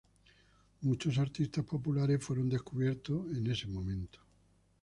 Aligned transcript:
Muchos 0.81 1.19
artistas 1.19 1.63
populares 1.63 2.25
fueron 2.25 2.49
descubiertos 2.49 3.37
en 3.37 3.45
este 3.45 3.67
momento. 3.67 4.17